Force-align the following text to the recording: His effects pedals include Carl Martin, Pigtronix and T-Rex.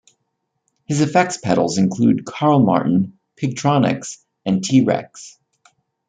His 0.87 0.99
effects 1.01 1.37
pedals 1.37 1.77
include 1.77 2.25
Carl 2.25 2.63
Martin, 2.63 3.19
Pigtronix 3.39 4.17
and 4.47 4.63
T-Rex. 4.63 5.37